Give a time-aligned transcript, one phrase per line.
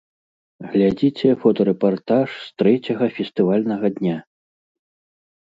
[0.69, 4.17] Глядзіце фотарэпартаж з трэцяга фестывальнага дня!